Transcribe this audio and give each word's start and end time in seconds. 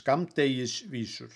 Skamdegis 0.00 0.74
vísur 0.88 1.32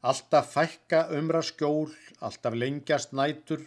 Alltaf 0.00 0.54
fækka 0.54 1.00
umra 1.18 1.42
skjól, 1.44 1.90
alltaf 2.24 2.54
lengjast 2.56 3.10
nætur, 3.18 3.66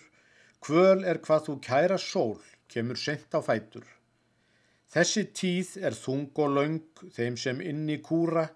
kvöl 0.66 1.04
er 1.12 1.20
hvað 1.26 1.44
þú 1.48 1.56
kæra 1.68 2.00
sól, 2.02 2.40
kemur 2.72 2.98
sent 2.98 3.38
á 3.38 3.40
fætur. 3.46 3.86
Þessi 4.94 5.24
tíð 5.40 5.76
er 5.86 6.00
þung 6.00 6.42
og 6.42 6.56
laung 6.56 7.06
þeim 7.20 7.38
sem 7.44 7.62
inni 7.62 8.00
kúra 8.10 8.48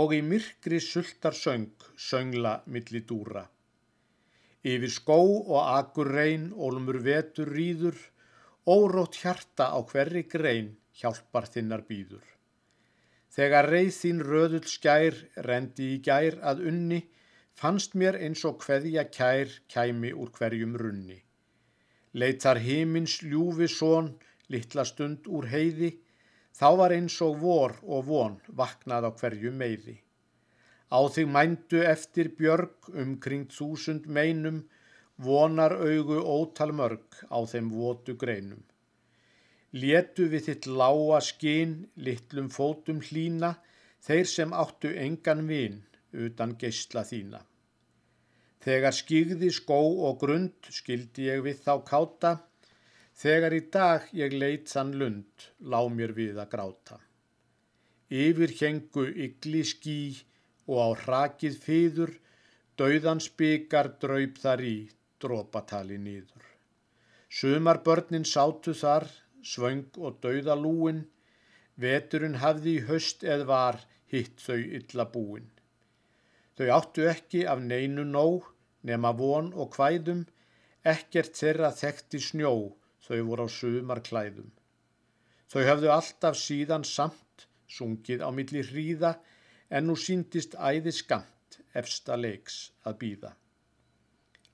og 0.00 0.16
í 0.18 0.20
myrkri 0.26 0.82
sultar 0.82 1.38
söng, 1.44 1.70
söngla 2.08 2.56
milli 2.66 3.04
dúra. 3.06 3.46
Yfir 4.74 4.90
skó 4.98 5.20
og 5.22 5.60
agur 5.62 6.10
reyn, 6.18 6.50
ólmur 6.50 6.98
vetur 7.06 7.54
rýður, 7.54 7.98
órótt 8.66 9.22
hjarta 9.22 9.70
á 9.70 9.78
hverri 9.86 10.26
grein, 10.34 10.74
hjálpar 10.98 11.46
þinnar 11.46 11.86
býður. 11.86 12.24
Þegar 13.34 13.66
reið 13.72 13.94
þín 13.96 14.20
röðull 14.22 14.66
skær 14.70 15.16
rendi 15.46 15.86
í 15.96 16.00
gær 16.06 16.36
að 16.50 16.60
unni, 16.70 17.00
fannst 17.58 17.96
mér 17.98 18.18
eins 18.22 18.44
og 18.46 18.60
hverja 18.62 19.02
kær 19.16 19.50
kæmi 19.74 20.12
úr 20.14 20.30
hverjum 20.36 20.76
runni. 20.78 21.18
Leitar 22.14 22.60
himins 22.62 23.16
ljúfi 23.26 23.66
són, 23.70 24.12
litla 24.54 24.84
stund 24.86 25.26
úr 25.26 25.48
heiði, 25.50 25.90
þá 26.54 26.68
var 26.80 26.94
eins 26.94 27.16
og 27.26 27.40
vor 27.42 27.74
og 27.82 28.06
von 28.10 28.36
vaknað 28.60 29.08
á 29.08 29.10
hverju 29.18 29.50
meiði. 29.62 29.96
Á 30.94 31.00
þig 31.10 31.26
mændu 31.36 31.80
eftir 31.82 32.30
björg 32.38 32.92
umkring 33.02 33.48
þúsund 33.50 34.06
meinum, 34.06 34.62
vonar 35.18 35.74
augu 35.74 36.20
ótal 36.22 36.70
mörg 36.70 37.18
á 37.34 37.38
þeim 37.50 37.74
votu 37.74 38.14
greinum. 38.14 38.62
Létu 39.74 40.28
við 40.30 40.48
þitt 40.48 40.66
lága 40.70 41.18
skinn, 41.26 41.74
litlum 41.96 42.50
fótum 42.54 43.00
hlína, 43.02 43.56
þeir 44.06 44.28
sem 44.30 44.52
áttu 44.54 44.92
engan 44.94 45.42
vin 45.48 45.80
utan 46.14 46.54
geysla 46.60 47.02
þína. 47.08 47.40
Þegar 48.64 48.94
skýgði 48.96 49.50
skó 49.52 49.80
og 50.08 50.20
grund 50.20 50.68
skildi 50.72 51.26
ég 51.26 51.42
við 51.44 51.58
þá 51.64 51.72
káta, 51.88 52.30
þegar 53.18 53.56
í 53.58 53.64
dag 53.76 54.06
ég 54.16 54.36
leitt 54.38 54.70
þann 54.70 54.94
lund, 55.00 55.48
lá 55.60 55.80
mér 55.96 56.14
við 56.16 56.38
að 56.38 56.52
gráta. 56.54 57.00
Yfir 58.14 58.54
hengu 58.60 59.08
ygli 59.26 59.64
ský 59.66 59.98
og 60.70 60.78
á 60.80 60.88
hrakið 61.02 61.58
fýður, 61.66 62.14
dauðans 62.78 63.28
byggar 63.38 63.90
draup 64.00 64.38
þar 64.38 64.64
í, 64.64 64.76
drópatali 65.20 65.98
nýður. 65.98 66.46
Sumar 67.28 67.82
börnin 67.82 68.26
sátu 68.28 68.72
þar, 68.78 69.08
svöng 69.44 69.86
og 70.00 70.20
dauða 70.24 70.56
lúin, 70.58 71.04
veturinn 71.80 72.40
hafði 72.42 72.78
í 72.78 72.84
höst 72.88 73.24
eð 73.24 73.46
var 73.50 73.80
hitt 74.12 74.40
þau 74.40 74.60
illa 74.78 75.06
búin. 75.10 75.50
Þau 76.54 76.68
áttu 76.78 77.06
ekki 77.10 77.44
af 77.50 77.62
neinu 77.62 78.04
nóg, 78.06 78.46
nema 78.86 79.12
von 79.18 79.50
og 79.58 79.74
hvæðum, 79.74 80.24
ekkert 80.84 81.34
þeirra 81.38 81.72
þekkti 81.74 82.20
snjó, 82.22 82.54
þau 83.04 83.20
voru 83.28 83.46
á 83.46 83.48
sumar 83.50 84.00
klæðum. 84.06 84.50
Þau 85.50 85.62
hafðu 85.68 85.90
alltaf 85.94 86.38
síðan 86.38 86.84
samt, 86.86 87.48
sungið 87.68 88.22
á 88.22 88.30
milli 88.30 88.62
hríða, 88.62 89.16
en 89.70 89.88
nú 89.88 89.96
síndist 89.98 90.54
æði 90.54 90.92
skamt 90.94 91.58
efsta 91.74 92.16
leiks 92.20 92.70
að 92.86 92.98
býða. 93.02 93.32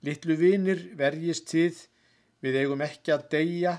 Littlu 0.06 0.36
vinir 0.40 0.86
verjist 0.96 1.50
þið, 1.52 1.80
við 2.40 2.58
eigum 2.62 2.84
ekki 2.84 3.12
að 3.12 3.26
deyja, 3.34 3.74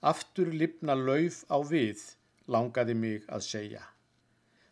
Aftur 0.00 0.52
lifna 0.54 0.94
lauf 0.94 1.42
á 1.50 1.58
við, 1.58 1.98
langaði 2.46 2.94
mig 2.94 3.24
að 3.26 3.42
segja. 3.42 3.82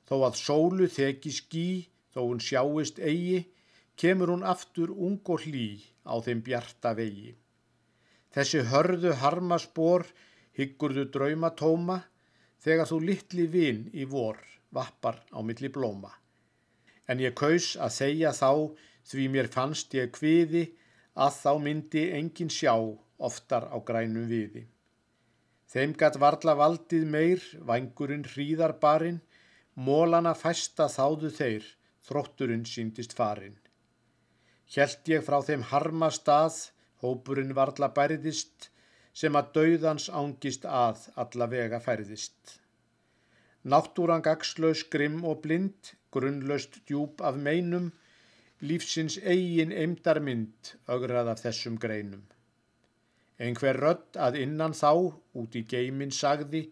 Þó 0.06 0.28
að 0.28 0.36
sólu 0.38 0.86
þeki 0.86 1.32
ský, 1.34 1.68
þó 2.14 2.20
hún 2.28 2.42
sjáist 2.42 3.00
eigi, 3.02 3.40
kemur 3.98 4.30
hún 4.30 4.46
aftur 4.46 4.92
ung 4.94 5.18
og 5.26 5.42
hlý 5.42 5.82
á 6.06 6.14
þeim 6.22 6.44
bjarta 6.46 6.94
vegi. 6.94 7.34
Þessi 8.30 8.62
hörðu 8.70 9.16
harmaspor 9.18 10.06
hyggurðu 10.54 11.08
draumatóma, 11.10 12.04
þegar 12.62 12.86
þú 12.86 13.00
litli 13.08 13.46
vin 13.50 13.82
í 13.92 14.06
vor 14.06 14.38
vappar 14.70 15.18
á 15.34 15.42
milli 15.42 15.72
blóma. 15.74 16.12
En 17.10 17.18
ég 17.18 17.34
kaus 17.34 17.74
að 17.74 17.96
segja 17.98 18.30
þá, 18.30 18.70
því 19.10 19.26
mér 19.34 19.50
fannst 19.50 19.94
ég 19.94 20.14
kviði, 20.14 20.68
að 21.18 21.34
þá 21.42 21.52
myndi 21.66 22.06
engin 22.14 22.50
sjá 22.52 22.74
oftar 23.18 23.66
á 23.74 23.76
grænum 23.82 24.26
viði. 24.30 24.66
Þeim 25.76 25.90
gatt 26.00 26.14
varla 26.16 26.54
valdið 26.56 27.02
meir, 27.12 27.42
vangurinn 27.68 28.22
hríðar 28.24 28.72
barinn, 28.80 29.18
mólana 29.76 30.30
fæsta 30.32 30.86
þáðu 30.88 31.28
þeir, 31.38 31.64
þrótturinn 32.06 32.62
síndist 32.64 33.12
farinn. 33.18 33.58
Hjælt 34.72 35.10
ég 35.12 35.26
frá 35.26 35.36
þeim 35.44 35.66
harma 35.72 36.08
stað, 36.16 36.56
hópurinn 37.04 37.52
varla 37.58 37.90
bæriðist, 37.98 38.70
sem 39.12 39.36
að 39.36 39.50
dauðans 39.58 40.06
ángist 40.22 40.64
að 40.64 41.02
alla 41.24 41.50
vega 41.52 41.82
færðist. 41.84 42.54
Náttúran 43.68 44.24
gagslaus 44.24 44.86
grimm 44.96 45.28
og 45.28 45.42
blind, 45.44 45.92
grunnlaust 46.16 46.80
djúb 46.88 47.20
af 47.20 47.36
meinum, 47.36 47.90
lífsins 48.64 49.18
eigin 49.20 49.76
eimdarmynd 49.76 50.72
ögrað 50.96 51.34
af 51.34 51.44
þessum 51.44 51.76
greinum. 51.84 52.24
Einhver 53.38 53.76
rödd 53.76 54.16
að 54.26 54.38
innan 54.40 54.72
þá 54.76 54.92
út 55.40 55.56
í 55.58 55.62
geimin 55.68 56.14
sagði, 56.14 56.62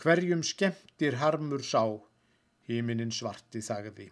hverjum 0.00 0.42
skemmtir 0.44 1.16
harmur 1.22 1.64
sá, 1.64 1.84
híminin 2.68 3.14
svarti 3.14 3.62
þagði. 3.64 4.10